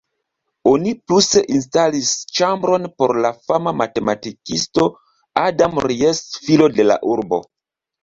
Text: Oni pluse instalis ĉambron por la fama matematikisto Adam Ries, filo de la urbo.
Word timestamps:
Oni 0.69 0.93
pluse 1.11 1.43
instalis 1.57 2.13
ĉambron 2.39 2.89
por 3.03 3.15
la 3.27 3.33
fama 3.51 3.75
matematikisto 3.85 4.89
Adam 5.47 5.81
Ries, 5.91 6.27
filo 6.49 6.75
de 6.81 6.91
la 6.93 7.01
urbo. 7.17 7.47